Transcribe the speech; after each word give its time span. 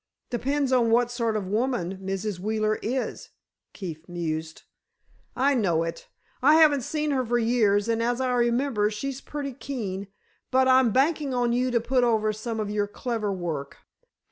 "Depends 0.31 0.71
on 0.71 0.89
what 0.89 1.11
sort 1.11 1.37
of 1.37 1.45
woman 1.45 1.99
Mrs. 2.01 2.39
Wheeler 2.39 2.79
is," 2.81 3.29
Keefe 3.71 4.09
mused. 4.09 4.63
"I 5.35 5.53
know 5.53 5.83
it. 5.83 6.07
I 6.41 6.55
haven't 6.55 6.81
seen 6.81 7.11
her 7.11 7.23
for 7.23 7.37
years, 7.37 7.87
and 7.87 8.01
as 8.01 8.19
I 8.19 8.33
remember, 8.33 8.89
she's 8.89 9.21
pretty 9.21 9.53
keen, 9.53 10.07
but 10.49 10.67
I'm 10.67 10.91
banking 10.91 11.35
on 11.35 11.53
you 11.53 11.69
to 11.69 11.79
put 11.79 12.03
over 12.03 12.33
some 12.33 12.59
of 12.59 12.71
your 12.71 12.87
clever 12.87 13.31
work. 13.31 13.77